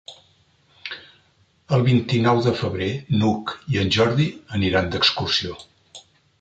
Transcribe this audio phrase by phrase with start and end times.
[1.77, 5.63] El vint-i-nou de febrer n'Hug i en Jordi aniran d'excursió.